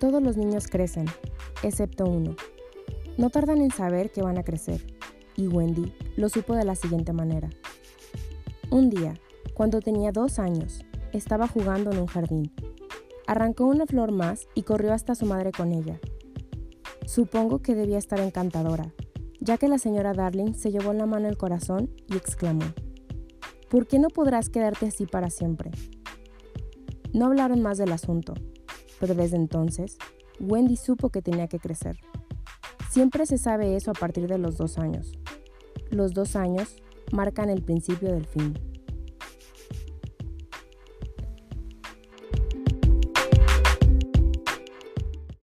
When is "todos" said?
0.00-0.22